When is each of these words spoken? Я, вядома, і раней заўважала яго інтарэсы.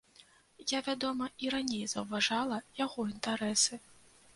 Я, 0.71 0.79
вядома, 0.87 1.29
і 1.45 1.53
раней 1.57 1.85
заўважала 1.95 2.61
яго 2.85 3.11
інтарэсы. 3.15 3.73